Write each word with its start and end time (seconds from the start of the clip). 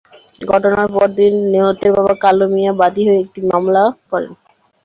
ঘটনার 0.43 0.87
পরদিন 0.93 1.33
নিহতের 1.51 1.91
বাবা 1.97 2.13
কালু 2.23 2.45
মিয়া 2.53 2.73
বাদী 2.81 3.01
হয়ে 3.07 3.21
একটি 3.23 3.39
মামলা 3.49 3.83
করেন। 4.09 4.31